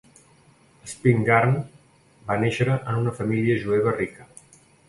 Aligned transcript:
Spingarn 0.93 1.53
va 2.31 2.39
néixer 2.47 2.67
en 2.79 2.99
una 3.03 3.17
família 3.21 3.63
jueva 3.67 3.97
rica. 4.03 4.31